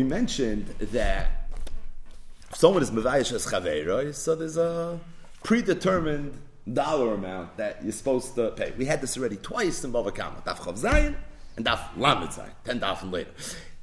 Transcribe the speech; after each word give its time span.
we 0.00 0.04
mentioned 0.04 0.66
that 0.92 1.50
if 2.50 2.56
someone 2.56 2.82
is 2.82 2.90
mevayish 2.90 3.32
as 3.32 3.44
chaveira, 3.44 4.14
so 4.14 4.34
there's 4.34 4.56
a 4.56 4.98
predetermined 5.42 6.40
dollar 6.72 7.12
amount 7.12 7.58
that 7.58 7.82
you're 7.82 7.92
supposed 7.92 8.34
to 8.34 8.50
pay. 8.52 8.72
We 8.78 8.86
had 8.86 9.02
this 9.02 9.18
already 9.18 9.36
twice 9.36 9.84
in 9.84 9.92
Bava 9.92 10.14
Kama, 10.14 10.42
Daf 10.46 10.56
Chav 10.56 10.80
Zayin 10.80 11.16
and 11.58 11.66
Daf 11.66 11.80
Lamed 11.98 12.30
Zayin, 12.30 12.54
ten 12.64 12.80
Daf 12.80 13.02
and 13.02 13.12
later. 13.12 13.30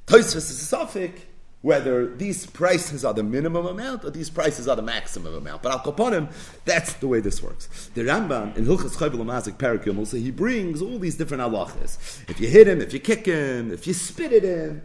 Tosfos 0.08 0.36
is 0.36 0.68
suffix 0.68 1.20
whether 1.62 2.12
these 2.16 2.46
prices 2.46 3.04
are 3.04 3.14
the 3.14 3.22
minimum 3.22 3.66
amount 3.66 4.04
or 4.04 4.10
these 4.10 4.30
prices 4.30 4.66
are 4.66 4.76
the 4.76 4.82
maximum 4.82 5.34
amount. 5.34 5.62
But 5.62 5.70
al 5.70 5.80
kaponim, 5.80 6.32
that's 6.64 6.94
the 6.94 7.06
way 7.06 7.20
this 7.20 7.40
works. 7.42 7.90
The 7.94 8.02
Rambam 8.02 8.56
in 8.56 8.64
Hilchas 8.64 8.96
Chayvul 8.96 9.24
Mazik 9.24 9.56
Parakim 9.56 10.04
say 10.04 10.18
he 10.18 10.32
brings 10.32 10.82
all 10.82 10.98
these 10.98 11.16
different 11.16 11.42
halachas. 11.44 12.28
If 12.28 12.40
you 12.40 12.48
hit 12.48 12.66
him, 12.66 12.80
if 12.80 12.92
you 12.92 12.98
kick 12.98 13.26
him, 13.26 13.72
if 13.72 13.86
you 13.86 13.94
spit 13.94 14.32
at 14.32 14.42
him, 14.42 14.82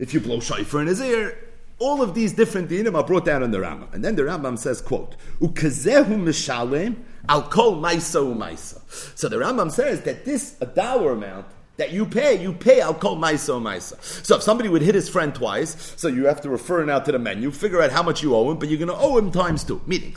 if 0.00 0.12
you 0.12 0.18
blow 0.20 0.40
shofar 0.40 0.80
in 0.80 0.88
his 0.88 1.00
ear, 1.00 1.38
all 1.78 2.02
of 2.02 2.14
these 2.14 2.32
different 2.32 2.68
dinim 2.68 2.94
are 2.94 3.04
brought 3.04 3.24
down 3.24 3.42
in 3.42 3.52
the 3.52 3.58
Rambam. 3.58 3.94
And 3.94 4.04
then 4.04 4.16
the 4.16 4.22
Rambam 4.22 4.58
says, 4.58 4.80
quote, 4.80 5.14
Ukazehu 5.40 6.06
mishalem 6.06 6.96
al 7.28 7.42
kol 7.42 7.76
maisa 7.80 8.20
umaisa. 8.20 8.80
So 9.16 9.28
the 9.28 9.36
Rambam 9.36 9.70
says 9.70 10.02
that 10.02 10.24
this, 10.24 10.56
a 10.60 10.66
dollar 10.66 11.12
amount, 11.12 11.46
that 11.80 11.92
you 11.92 12.04
pay, 12.04 12.40
you 12.40 12.52
pay 12.52 12.82
I'll 12.82 12.92
call 12.92 13.16
Maisa 13.16 13.58
Maisa. 13.58 14.02
So 14.02 14.36
if 14.36 14.42
somebody 14.42 14.68
would 14.68 14.82
hit 14.82 14.94
his 14.94 15.08
friend 15.08 15.34
twice, 15.34 15.94
so 15.96 16.08
you 16.08 16.26
have 16.26 16.42
to 16.42 16.50
refer 16.50 16.84
now 16.84 16.98
to 16.98 17.10
the 17.10 17.18
menu, 17.18 17.50
figure 17.50 17.80
out 17.80 17.90
how 17.90 18.02
much 18.02 18.22
you 18.22 18.36
owe 18.36 18.50
him, 18.50 18.58
but 18.58 18.68
you're 18.68 18.78
going 18.78 18.88
to 18.88 19.02
owe 19.02 19.16
him 19.16 19.32
times 19.32 19.64
two. 19.64 19.80
Meaning, 19.86 20.14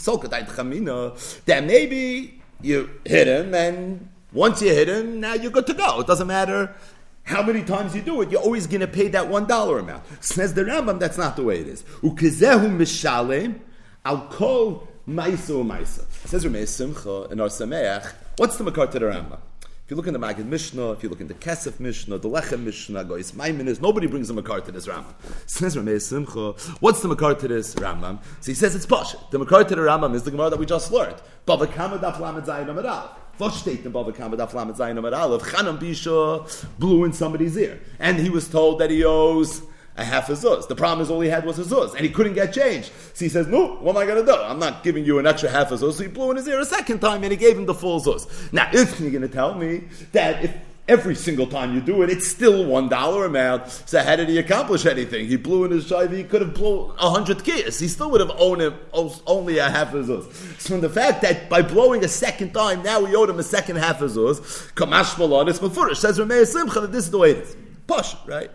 then 1.46 1.68
maybe 1.68 2.42
you 2.62 2.90
hit 3.06 3.28
him, 3.28 3.56
and 3.56 4.10
once 4.34 4.62
you 4.62 4.74
hit 4.74 4.90
him, 4.90 5.22
now 5.22 5.36
you're 5.36 5.52
good 5.52 5.68
to 5.68 5.74
go. 5.74 6.02
It 6.02 6.08
doesn't 6.08 6.28
matter 6.28 6.76
how 7.24 7.42
many 7.42 7.64
times 7.64 7.96
you 7.96 8.02
do 8.02 8.22
it, 8.22 8.32
you're 8.32 8.42
always 8.42 8.68
going 8.68 8.82
to 8.82 8.88
pay 8.88 9.08
that 9.10 9.28
one 9.30 9.46
dollar 9.46 9.80
amount. 9.80 10.04
Says 10.24 10.54
the 10.54 10.64
Rambam, 10.64 11.00
that's 11.00 11.18
not 11.18 11.36
the 11.36 11.44
way 11.44 11.60
it 11.60 11.68
is. 11.68 11.84
Ukizehu 12.02 12.70
mishalem 12.76 13.60
al 14.06 14.28
kol 14.28 14.88
maisa. 15.08 16.06
Says 16.28 16.46
Rameh 16.46 16.68
Simcha 16.68 17.32
in 17.32 17.40
Or 17.40 17.48
Sameach. 17.48 18.14
What's 18.38 18.58
the 18.58 18.64
makar 18.64 18.88
to 18.88 19.00
the 19.00 19.06
Rambam? 19.06 19.40
If 19.86 19.92
you 19.92 19.98
look 19.98 20.08
in 20.08 20.14
the 20.14 20.20
Magid 20.20 20.46
Mishnah, 20.46 20.94
if 20.94 21.04
you 21.04 21.10
look 21.10 21.20
in 21.20 21.28
the 21.28 21.34
Kesef 21.34 21.78
Mishnah, 21.78 22.18
the 22.18 22.30
Lechem 22.30 22.62
Mishnah, 22.62 23.04
Gois 23.04 23.34
Maiminis, 23.34 23.82
nobody 23.82 24.08
brings 24.08 24.30
a 24.30 24.34
makar 24.34 24.62
to 24.62 24.72
this 24.72 24.88
Rambam. 24.88 25.14
Says 25.46 25.76
Rameh 25.76 26.02
Simcha, 26.02 26.54
what's 26.80 27.02
the 27.02 27.10
makar 27.10 27.36
to 27.36 27.50
this 27.50 27.76
Rambam? 27.76 28.24
So 28.40 28.52
he 28.52 28.54
says 28.54 28.78
it's 28.78 28.86
posh. 28.86 29.14
The 29.32 29.40
makar 29.40 29.66
to 29.66 29.76
the 29.76 29.82
Rambam 29.82 30.16
is 30.16 30.24
the 30.24 30.32
Gemara 30.32 30.52
that 30.52 30.58
we 30.58 30.66
just 30.66 30.90
learned. 30.90 31.18
Bava 31.46 31.70
Kama 31.70 31.98
Daf 31.98 32.18
Lamed 32.22 32.46
Zayin 32.46 32.68
Amadal. 32.68 33.10
Was 33.40 33.62
steht 33.62 33.84
in 33.84 33.92
Bava 33.92 34.16
Kama 34.16 34.38
Lamed 34.38 34.76
Zayin 34.78 34.98
Amadal? 34.98 35.34
Of 35.34 35.44
Chanan 35.44 35.78
Bisha 35.78 36.66
blew 36.80 37.04
in 37.04 37.12
somebody's 37.12 37.58
ear. 37.58 37.82
And 38.00 38.20
he 38.20 38.30
was 38.30 38.48
told 38.48 38.80
that 38.80 38.90
he 38.90 39.04
owes 39.04 39.64
a 39.98 40.04
half 40.04 40.30
a 40.30 40.34
zuz. 40.34 40.68
The 40.68 40.76
problem 40.76 41.02
is 41.02 41.12
all 41.12 41.22
he 41.22 41.30
had 41.30 41.46
was 41.46 41.60
a 41.60 41.64
zuz, 41.64 41.94
and 41.94 42.02
he 42.02 42.10
couldn't 42.10 42.34
get 42.34 42.54
change. 42.54 42.92
So 43.14 43.26
he 43.26 43.30
says, 43.30 43.48
"No, 43.48 43.76
what 43.76 43.96
am 43.96 44.02
I 44.02 44.06
going 44.06 44.26
to 44.26 44.32
do? 44.32 44.38
I'm 44.38 44.60
not 44.60 44.84
giving 44.84 45.06
you 45.06 45.20
an 45.20 45.28
extra 45.28 45.50
half 45.50 45.72
a 45.72 45.76
zuz." 45.76 45.94
So 45.94 46.04
he 46.04 46.10
blew 46.10 46.32
in 46.32 46.38
his 46.38 46.48
ear 46.48 46.60
a 46.60 46.66
second 46.66 47.00
time, 47.00 47.24
and 47.24 47.32
he 47.32 47.38
gave 47.38 47.58
him 47.58 47.66
the 47.66 47.74
full 47.74 48.02
zuz. 48.02 48.28
Now, 48.52 48.70
if 48.74 49.00
you're 49.00 49.12
going 49.12 49.22
to 49.22 49.28
tell 49.28 49.56
me 49.56 49.84
that 50.12 50.44
if 50.44 50.54
every 50.88 51.16
single 51.16 51.48
time 51.48 51.74
you 51.74 51.82
do 51.82 52.02
it, 52.02 52.10
it's 52.10 52.28
still 52.28 52.66
one 52.66 52.90
dollar 52.90 53.26
amount. 53.26 53.70
So 53.70 54.02
how 54.02 54.16
did 54.16 54.30
he 54.30 54.38
accomplish 54.38 54.86
anything? 54.86 55.28
He 55.28 55.38
blew 55.38 55.66
in 55.66 55.72
his 55.72 55.88
shiva. 55.88 56.16
He 56.16 56.24
could 56.24 56.42
have 56.42 56.54
blown 56.54 56.96
a 57.00 57.10
hundred 57.10 57.40
kiyas. 57.40 57.80
He 57.80 57.88
still 57.88 58.10
would 58.12 58.22
have 58.22 58.32
owned 58.38 58.62
him 58.62 58.76
only 58.94 59.60
a 59.60 59.70
half 59.70 59.94
a 59.94 60.04
zuz. 60.04 60.60
So 60.60 60.80
the 60.80 60.90
fact 60.90 61.22
that 61.22 61.50
by 61.50 61.62
blowing 61.62 62.04
a 62.04 62.08
second 62.08 62.54
time, 62.54 62.84
now 62.84 63.02
we 63.02 63.16
owed 63.16 63.30
him 63.30 63.40
a 63.40 63.44
second 63.44 63.78
half 63.78 64.02
a 64.02 64.06
zuz. 64.06 64.40
Kamash 64.74 65.18
malon 65.18 65.48
is 65.48 65.60
mafurish 65.60 65.98
says 65.98 66.20
Rameh 66.20 66.46
Simcha 66.48 66.82
that 66.82 66.92
this 66.92 67.06
is 67.06 67.12
the 67.12 67.18
way 67.18 67.32
it 67.32 67.38
is. 67.38 67.56
Push 67.88 68.16
right. 68.26 68.50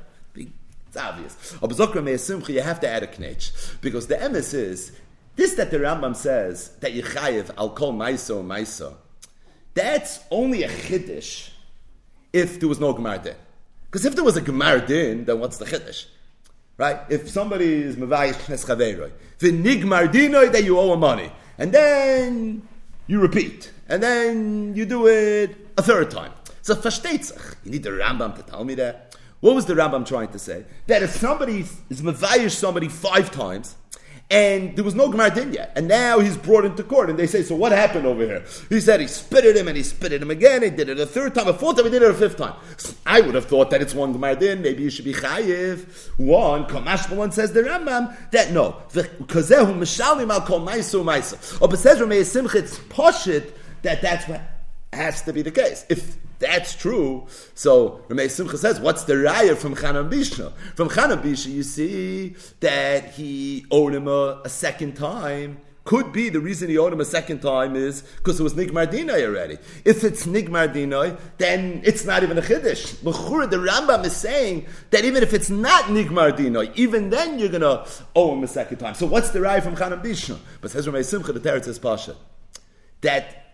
It's 0.88 0.96
obvious. 0.96 1.54
You 2.48 2.62
have 2.62 2.80
to 2.80 2.88
add 2.88 3.02
a 3.02 3.20
knetch. 3.20 3.52
Because 3.80 4.06
the 4.06 4.16
emes 4.16 4.54
is, 4.54 4.92
this 5.36 5.54
that 5.54 5.70
the 5.70 5.78
Rambam 5.78 6.16
says, 6.16 6.70
that 6.80 6.92
Yechayev, 6.92 7.50
I'll 7.56 7.70
call 7.70 7.92
Maiso 7.92 8.44
Maiso, 8.44 8.94
that's 9.74 10.20
only 10.30 10.64
a 10.64 10.68
Chiddush 10.68 11.50
if 12.32 12.58
there 12.58 12.68
was 12.68 12.80
no 12.80 12.92
Gemar 12.94 13.22
Din. 13.22 13.36
Because 13.86 14.04
if 14.04 14.14
there 14.14 14.24
was 14.24 14.36
a 14.36 14.42
Gemar 14.42 14.84
Din, 14.86 15.24
then 15.24 15.38
what's 15.38 15.58
the 15.58 15.64
Chiddush? 15.64 16.06
Right? 16.76 16.98
If 17.08 17.28
somebody 17.28 17.82
is 17.82 17.96
Mavayish 17.96 18.34
Knes 18.46 18.64
Chaveroi, 18.64 19.12
the 19.38 19.52
Nigmar 19.52 20.10
Dinoi 20.12 20.50
that 20.52 20.64
you 20.64 20.78
owe 20.78 20.92
him 20.94 21.00
money, 21.00 21.30
and 21.58 21.72
then 21.72 22.66
you 23.06 23.20
repeat, 23.20 23.70
and 23.88 24.02
then 24.02 24.74
you 24.74 24.86
do 24.86 25.06
it 25.06 25.56
a 25.76 25.82
third 25.82 26.10
time. 26.10 26.32
So 26.62 26.74
versteht 26.74 27.32
You 27.64 27.72
need 27.72 27.82
the 27.82 27.90
Rambam 27.90 28.36
to 28.36 28.42
tell 28.42 28.64
me 28.64 28.74
that. 28.76 29.07
What 29.40 29.54
was 29.54 29.66
the 29.66 29.74
Rambam 29.74 30.06
trying 30.06 30.28
to 30.28 30.38
say? 30.38 30.64
That 30.86 31.02
if 31.02 31.10
somebody 31.10 31.60
is 31.60 32.02
mevayish 32.02 32.56
somebody 32.56 32.88
five 32.88 33.30
times, 33.30 33.76
and 34.30 34.76
there 34.76 34.84
was 34.84 34.94
no 34.94 35.08
Gemara 35.08 35.34
Din 35.34 35.54
yet, 35.54 35.72
and 35.74 35.88
now 35.88 36.18
he's 36.18 36.36
brought 36.36 36.66
into 36.66 36.82
court, 36.82 37.08
and 37.08 37.18
they 37.18 37.26
say, 37.26 37.42
so 37.42 37.54
what 37.54 37.72
happened 37.72 38.04
over 38.04 38.22
here? 38.22 38.44
He 38.68 38.78
said 38.80 39.00
he 39.00 39.06
spit 39.06 39.46
at 39.46 39.56
him, 39.56 39.68
and 39.68 39.76
he 39.76 39.82
spit 39.82 40.12
at 40.12 40.20
him 40.20 40.30
again, 40.30 40.62
he 40.62 40.68
did 40.68 40.90
it 40.90 41.00
a 41.00 41.06
third 41.06 41.34
time, 41.34 41.48
a 41.48 41.54
fourth 41.54 41.76
time, 41.76 41.86
he 41.86 41.90
did 41.90 42.02
it 42.02 42.10
a 42.10 42.14
fifth 42.14 42.36
time. 42.36 42.54
I 43.06 43.22
would 43.22 43.34
have 43.34 43.46
thought 43.46 43.70
that 43.70 43.80
it's 43.80 43.94
one 43.94 44.12
Gemara 44.12 44.36
Din, 44.36 44.60
maybe 44.60 44.82
you 44.82 44.90
should 44.90 45.06
be 45.06 45.14
chayiv. 45.14 46.10
One, 46.18 46.66
Kamash 46.66 47.14
one 47.16 47.32
says 47.32 47.52
the 47.52 47.62
Rambam, 47.62 48.14
that 48.32 48.50
no, 48.50 48.82
kazehu 48.92 49.78
mishalim 49.78 50.30
al 50.30 50.42
kol 50.42 50.60
maisu 50.60 51.02
maisa. 51.02 51.62
Or 51.62 51.68
but 51.68 51.78
says 51.78 51.98
poshit 51.98 53.52
that 53.82 54.02
that's 54.02 54.28
what 54.28 54.42
has 54.92 55.22
to 55.22 55.32
be 55.32 55.40
the 55.40 55.50
case. 55.52 55.86
If 55.88 56.16
that's 56.38 56.74
true. 56.74 57.26
So 57.54 58.04
Rameh 58.08 58.30
Simcha 58.30 58.58
says, 58.58 58.80
what's 58.80 59.04
the 59.04 59.14
raya 59.14 59.56
from 59.56 59.74
Chanan 59.74 60.10
Bishna? 60.10 60.52
From 60.74 60.88
Chanan 60.88 61.22
Bishna, 61.22 61.52
you 61.52 61.62
see 61.62 62.36
that 62.60 63.12
he 63.12 63.66
owed 63.70 63.94
him 63.94 64.06
a, 64.06 64.42
a, 64.44 64.48
second 64.48 64.94
time. 64.94 65.60
Could 65.82 66.12
be 66.12 66.28
the 66.28 66.38
reason 66.38 66.68
he 66.68 66.76
owed 66.76 66.92
him 66.92 67.00
a 67.00 67.04
second 67.04 67.40
time 67.40 67.74
is 67.74 68.02
because 68.02 68.38
it 68.38 68.42
was 68.42 68.52
Nigmar 68.54 68.86
Dinai 68.86 69.24
already. 69.24 69.56
If 69.84 70.04
it's 70.04 70.26
Nigmar 70.26 70.72
Dinai, 70.72 71.18
then 71.38 71.80
it's 71.82 72.04
not 72.04 72.22
even 72.22 72.36
a 72.36 72.42
Chiddush. 72.42 72.96
Bechura, 72.96 73.48
the 73.50 73.56
Rambam 73.56 74.04
is 74.04 74.14
saying 74.14 74.66
that 74.90 75.04
even 75.04 75.22
if 75.22 75.32
it's 75.32 75.48
not 75.48 75.84
Nigmar 75.84 76.36
Dinai, 76.36 76.72
even 76.76 77.08
then 77.08 77.38
you're 77.38 77.48
going 77.48 77.62
to 77.62 77.86
owe 78.14 78.34
him 78.34 78.44
a 78.44 78.48
second 78.48 78.76
time. 78.78 78.94
So 78.94 79.06
what's 79.06 79.30
the 79.30 79.38
raya 79.38 79.62
from 79.62 79.76
Chanan 79.76 80.04
Bishna? 80.04 80.38
But 80.60 80.70
says 80.70 80.86
Rameh 80.86 81.04
Simcha, 81.04 81.32
the 81.32 81.40
Teretz 81.40 81.66
is 81.66 81.78
Pasha, 81.78 82.14
that 83.00 83.46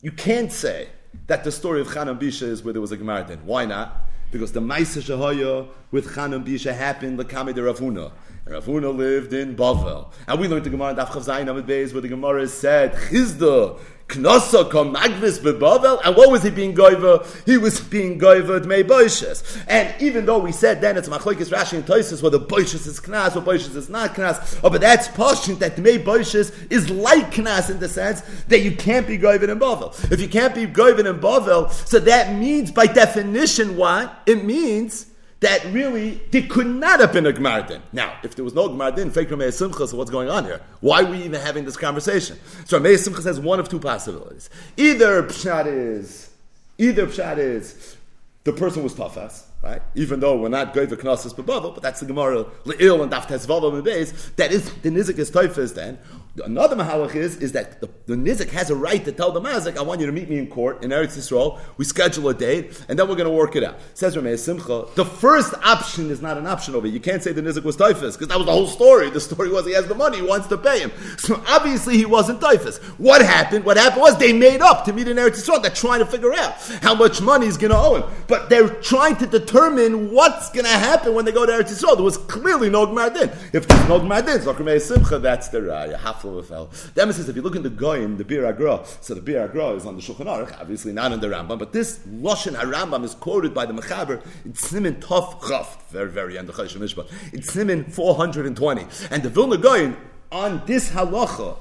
you 0.00 0.12
can't 0.12 0.50
say 0.50 0.88
that 1.26 1.44
the 1.44 1.52
story 1.52 1.80
of 1.80 1.88
Chanan 1.88 2.20
Bisha 2.20 2.42
is 2.42 2.62
where 2.62 2.72
there 2.72 2.80
was 2.80 2.92
a 2.92 2.96
Gemara 2.96 3.24
then. 3.26 3.38
Why 3.44 3.64
not? 3.64 4.06
Because 4.30 4.52
the 4.52 4.60
Maisa 4.60 5.00
Shahaya 5.00 5.68
with 5.90 6.08
Chanam 6.14 6.44
Bisha 6.44 6.74
happened, 6.74 7.18
the 7.18 7.24
Kame 7.24 7.52
de 7.54 7.60
Ravuna. 7.60 8.12
And 8.44 8.54
Ravuna 8.54 8.96
lived 8.96 9.32
in 9.32 9.56
Bavel. 9.56 10.12
And 10.26 10.40
we 10.40 10.48
learned 10.48 10.64
the 10.64 10.70
Gemara 10.70 10.90
in 10.90 10.96
Daf 10.96 11.08
Chav 11.08 11.26
Zayin 11.26 11.48
Amid 11.48 11.66
Beis 11.66 11.92
where 11.92 12.02
the 12.02 12.08
Gemara 12.08 12.46
said, 12.48 12.92
Chizda, 12.94 13.78
Knosa 14.08 14.70
kom 14.70 14.94
magvis 14.94 15.40
bebavel, 15.40 16.00
and 16.04 16.16
what 16.16 16.30
was 16.30 16.44
he 16.44 16.50
being 16.50 16.74
goiver? 16.74 17.26
He 17.44 17.58
was 17.58 17.80
being 17.80 18.20
goivered 18.20 18.64
may 18.64 18.84
boishes. 18.84 19.60
And 19.66 19.94
even 20.00 20.26
though 20.26 20.38
we 20.38 20.52
said 20.52 20.80
then 20.80 20.96
it's 20.96 21.08
machlokes 21.08 21.50
Rashi 21.50 21.74
and 21.74 21.84
Toises 21.84 22.22
whether 22.22 22.38
boishes 22.38 22.86
is 22.86 23.00
knas 23.00 23.34
or 23.34 23.40
boishes 23.40 23.74
is 23.74 23.88
not 23.88 24.14
knas, 24.14 24.60
oh, 24.62 24.70
but 24.70 24.80
that's 24.80 25.08
portion 25.08 25.58
that 25.58 25.78
may 25.78 25.98
boishes 25.98 26.52
is 26.70 26.88
like 26.88 27.32
knas 27.32 27.68
in 27.68 27.80
the 27.80 27.88
sense 27.88 28.22
that 28.48 28.60
you 28.60 28.76
can't 28.76 29.08
be 29.08 29.18
goivered 29.18 29.48
in 29.48 29.58
Bavel. 29.58 29.92
If 30.12 30.20
you 30.20 30.28
can't 30.28 30.54
be 30.54 30.66
goivered 30.66 31.10
in 31.10 31.18
Bavel, 31.18 31.70
so 31.70 31.98
that 31.98 32.34
means 32.36 32.70
by 32.70 32.86
definition 32.86 33.76
what? 33.76 34.22
It 34.26 34.44
means 34.44 35.06
that 35.40 35.64
really 35.66 36.20
there 36.30 36.42
could 36.42 36.66
not 36.66 37.00
have 37.00 37.12
been 37.12 37.26
a 37.26 37.32
Gemardin. 37.32 37.80
Now, 37.92 38.16
if 38.22 38.34
there 38.34 38.44
was 38.44 38.54
no 38.54 38.68
Gemardin, 38.68 39.12
fake 39.12 39.28
Rameh 39.28 39.52
Simcha, 39.52 39.86
so 39.86 39.96
what's 39.96 40.10
going 40.10 40.30
on 40.30 40.44
here? 40.44 40.60
Why 40.80 41.02
are 41.02 41.10
we 41.10 41.18
even 41.18 41.40
having 41.40 41.64
this 41.64 41.76
conversation? 41.76 42.38
So 42.64 42.80
Rameh 42.80 42.98
Simcha 42.98 43.22
says 43.22 43.38
one 43.38 43.60
of 43.60 43.68
two 43.68 43.78
possibilities. 43.78 44.48
Either 44.76 45.22
Pshat 45.24 45.66
is, 45.66 46.30
either 46.78 47.06
Pshat 47.06 47.38
is 47.38 47.96
the 48.44 48.52
person 48.52 48.82
was 48.84 48.94
tafas, 48.94 49.42
right? 49.62 49.82
Even 49.96 50.20
though 50.20 50.36
we're 50.36 50.48
not 50.48 50.72
going 50.72 50.88
for 50.88 50.96
knossos 50.96 51.32
but 51.32 51.82
that's 51.82 52.00
the 52.00 52.06
Gemara 52.06 52.44
le'il 52.64 53.02
and 53.02 53.12
daf 53.12 53.26
tesvavam 53.26 53.76
and 53.78 54.36
That 54.36 54.52
is 54.52 54.72
the 54.74 54.90
nizik 54.90 55.18
is 55.18 55.30
tafas 55.30 55.74
then, 55.74 55.98
Another 56.44 56.76
mahalach 56.76 57.14
is, 57.14 57.36
is 57.38 57.52
that 57.52 57.80
the, 57.80 57.88
the 58.06 58.14
nizik 58.14 58.50
has 58.50 58.70
a 58.70 58.74
right 58.74 59.04
to 59.04 59.12
tell 59.12 59.32
the 59.32 59.40
mazik, 59.40 59.76
I 59.78 59.82
want 59.82 60.00
you 60.00 60.06
to 60.06 60.12
meet 60.12 60.28
me 60.28 60.38
in 60.38 60.48
court 60.48 60.84
in 60.84 60.90
Eretz 60.90 61.16
Yisrael. 61.16 61.58
We 61.76 61.84
schedule 61.84 62.28
a 62.28 62.34
date, 62.34 62.84
and 62.88 62.98
then 62.98 63.08
we're 63.08 63.14
going 63.14 63.28
to 63.28 63.34
work 63.34 63.56
it 63.56 63.64
out. 63.64 63.78
Says 63.94 64.16
Rameh 64.16 64.38
Simcha, 64.38 64.86
the 64.96 65.04
first 65.04 65.54
option 65.64 66.10
is 66.10 66.20
not 66.20 66.36
an 66.36 66.46
option 66.46 66.74
over. 66.74 66.86
You 66.86 67.00
can't 67.00 67.22
say 67.22 67.32
the 67.32 67.40
nizik 67.40 67.64
was 67.64 67.76
typhus, 67.76 68.16
because 68.16 68.28
that 68.28 68.36
was 68.36 68.46
the 68.46 68.52
whole 68.52 68.66
story. 68.66 69.08
The 69.10 69.20
story 69.20 69.48
was 69.50 69.66
he 69.66 69.72
has 69.72 69.86
the 69.86 69.94
money, 69.94 70.18
he 70.18 70.22
wants 70.22 70.46
to 70.48 70.58
pay 70.58 70.80
him. 70.80 70.92
So 71.18 71.42
obviously 71.46 71.96
he 71.96 72.04
wasn't 72.04 72.40
typhus. 72.40 72.78
What 72.98 73.22
happened? 73.22 73.64
What 73.64 73.76
happened 73.76 74.02
was 74.02 74.18
they 74.18 74.32
made 74.32 74.60
up 74.60 74.84
to 74.86 74.92
meet 74.92 75.08
in 75.08 75.16
Eretz 75.16 75.42
Yisrael. 75.42 75.62
They're 75.62 75.70
trying 75.70 76.00
to 76.00 76.06
figure 76.06 76.34
out 76.34 76.54
how 76.82 76.94
much 76.94 77.20
money 77.20 77.46
he's 77.46 77.56
going 77.56 77.72
to 77.72 77.78
owe 77.78 77.94
him. 77.96 78.10
But 78.28 78.50
they're 78.50 78.68
trying 78.68 79.16
to 79.16 79.26
determine 79.26 80.10
what's 80.10 80.50
going 80.50 80.66
to 80.66 80.70
happen 80.70 81.14
when 81.14 81.24
they 81.24 81.32
go 81.32 81.46
to 81.46 81.52
Eretz 81.52 81.70
Yisrael. 81.70 81.94
There 81.94 82.04
was 82.04 82.18
clearly 82.18 82.68
no 82.68 82.86
Gmar 82.86 83.14
Din. 83.14 83.30
If 83.52 83.66
there's 83.66 83.88
no 83.88 84.00
Gmar 84.00 84.24
Din, 84.26 84.80
Simcha, 84.80 85.18
that's 85.18 85.48
the 85.48 85.60
Raya 85.60 85.96
Emes 86.26 87.12
says 87.12 87.28
if 87.28 87.36
you 87.36 87.42
look 87.42 87.56
in 87.56 87.62
the 87.62 87.70
Gaon, 87.70 88.16
the 88.16 88.24
Bir 88.24 88.46
Agra, 88.46 88.84
so 89.00 89.14
the 89.14 89.20
Bir 89.20 89.40
Agra 89.40 89.70
is 89.70 89.86
on 89.86 89.96
the 89.96 90.02
Shulchan 90.02 90.26
Aruch, 90.26 90.58
obviously 90.60 90.92
not 90.92 91.12
in 91.12 91.20
the 91.20 91.28
Rambam, 91.28 91.58
but 91.58 91.72
this 91.72 91.98
Lashon 92.08 92.54
HaRambam 92.54 93.04
is 93.04 93.14
quoted 93.14 93.54
by 93.54 93.66
the 93.66 93.72
Mechaber 93.72 94.22
in 94.44 94.54
Simin 94.54 94.96
Tov 94.96 95.46
Chaf, 95.46 95.90
very, 95.90 96.10
very 96.10 96.38
end 96.38 96.48
of 96.48 96.56
Choshen 96.56 96.78
Mishpat. 96.78 97.10
It's 97.32 97.52
Simin 97.52 97.84
420. 97.84 98.86
And 99.10 99.22
the 99.22 99.30
Vilna 99.30 99.56
Gaon, 99.56 99.96
on 100.32 100.62
this 100.66 100.90
halacha 100.90 101.56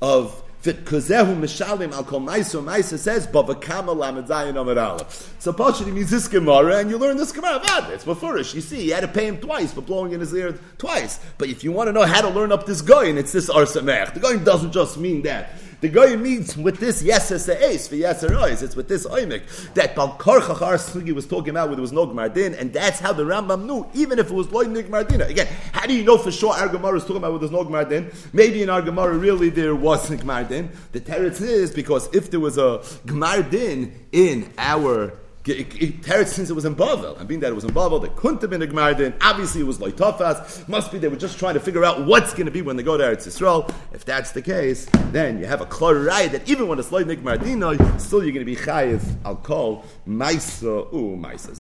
of 0.00 0.43
Kuzehu 0.72 1.36
mishalim 1.36 1.92
al 1.92 2.04
kol 2.04 2.20
maiso 2.20 2.62
maisa 2.64 2.98
says 2.98 3.26
bavakama 3.26 3.94
lamed 3.96 4.30
amar 4.56 4.78
aleph. 4.78 5.36
So 5.38 5.52
Pashani 5.52 5.92
means 5.92 6.10
this 6.10 6.26
Gemara, 6.26 6.78
and 6.78 6.90
you 6.90 6.96
learn 6.96 7.16
this 7.16 7.32
Gemara. 7.32 7.60
Vad, 7.60 7.90
it's 7.92 8.04
befurish. 8.04 8.54
You 8.54 8.60
see, 8.60 8.80
he 8.82 8.88
had 8.90 9.00
to 9.00 9.08
pay 9.08 9.26
him 9.26 9.38
twice 9.38 9.72
for 9.72 9.82
blowing 9.82 10.12
in 10.12 10.20
his 10.20 10.32
ear 10.32 10.58
twice. 10.78 11.20
But 11.38 11.48
if 11.48 11.62
you 11.62 11.72
want 11.72 11.88
to 11.88 11.92
know 11.92 12.04
how 12.04 12.22
to 12.22 12.28
learn 12.28 12.52
up 12.52 12.66
this 12.66 12.80
guy, 12.80 13.06
and 13.06 13.18
it's 13.18 13.32
this 13.32 13.50
arsamech. 13.50 14.14
The 14.14 14.20
guy 14.20 14.36
doesn't 14.36 14.72
just 14.72 14.96
mean 14.96 15.22
that. 15.22 15.50
The 15.84 15.90
guy 15.90 16.16
means 16.16 16.56
with 16.56 16.78
this 16.78 17.02
yes 17.02 17.30
as 17.30 17.46
a 17.46 17.62
ace 17.62 17.88
for 17.88 17.96
yes 17.96 18.24
eyes. 18.24 18.62
It's 18.62 18.74
with 18.74 18.88
this 18.88 19.06
oimik 19.06 19.42
that 19.74 19.94
Balkar 19.94 20.40
Chachar 20.40 20.78
Sugi 20.78 21.12
was 21.12 21.26
talking 21.26 21.50
about 21.50 21.68
where 21.68 21.76
there 21.76 21.82
was 21.82 21.92
no 21.92 22.06
Gmardin, 22.06 22.58
and 22.58 22.72
that's 22.72 23.00
how 23.00 23.12
the 23.12 23.22
Rambam 23.22 23.66
knew, 23.66 23.86
even 23.92 24.18
if 24.18 24.30
it 24.30 24.32
was 24.32 24.50
loy 24.50 24.64
Gmardina. 24.64 25.28
Again, 25.28 25.46
how 25.72 25.86
do 25.86 25.92
you 25.92 26.02
know 26.02 26.16
for 26.16 26.32
sure 26.32 26.54
our 26.54 26.70
Gemara 26.70 26.96
is 26.96 27.02
talking 27.02 27.18
about 27.18 27.32
where 27.32 27.40
there's 27.40 27.52
no 27.52 27.66
Gmardin? 27.66 28.14
Maybe 28.32 28.62
in 28.62 28.70
our 28.70 28.80
Gemara 28.80 29.12
really 29.12 29.50
there 29.50 29.74
was 29.74 30.08
Gmardin. 30.08 30.70
The 30.92 31.00
teretz 31.02 31.42
is 31.42 31.70
because 31.70 32.08
if 32.14 32.30
there 32.30 32.40
was 32.40 32.56
a 32.56 32.78
Gmardin 33.04 33.92
in 34.10 34.54
our 34.56 35.12
Teretz 35.44 36.28
since 36.28 36.48
it 36.48 36.54
was 36.54 36.64
in 36.64 36.74
Bavel, 36.74 37.18
and 37.18 37.28
being 37.28 37.40
that 37.40 37.48
it 37.48 37.54
was 37.54 37.64
in 37.64 37.70
Bavel, 37.70 38.00
there 38.00 38.10
couldn't 38.16 38.40
have 38.40 38.48
been 38.48 38.62
a 38.62 38.66
Gmardin. 38.66 39.14
Obviously, 39.20 39.60
it 39.60 39.64
was 39.64 39.78
like 39.78 39.94
Tafas. 39.94 40.66
Must 40.68 40.90
be 40.90 40.98
they 40.98 41.08
were 41.08 41.16
just 41.16 41.38
trying 41.38 41.52
to 41.52 41.60
figure 41.60 41.84
out 41.84 42.06
what's 42.06 42.32
going 42.32 42.46
to 42.46 42.50
be 42.50 42.62
when 42.62 42.76
they 42.76 42.82
go 42.82 42.96
to 42.96 43.04
Eretz 43.04 43.26
Yisrael. 43.26 43.70
If 43.92 44.06
that's 44.06 44.32
the 44.32 44.40
case, 44.40 44.86
then 45.12 45.38
you 45.38 45.44
have 45.44 45.60
a 45.60 45.66
right 45.94 46.32
that 46.32 46.48
even 46.48 46.66
when 46.66 46.78
it's 46.78 46.90
like 46.90 47.06
Gmardino, 47.06 48.00
still 48.00 48.24
you're 48.24 48.32
going 48.32 48.46
to 48.46 48.50
be 48.50 48.56
chayiv. 48.56 49.02
I'll 49.22 49.36
call 49.36 49.84
Maisa 50.08 50.90
u 50.92 51.18
Maisa. 51.20 51.52